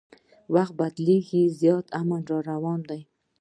وخت 0.53 0.73
بدلیږي 0.79 1.43
زیاتي 1.59 1.91
امن 2.01 2.21
راروان 2.31 2.79
دي 2.89 3.01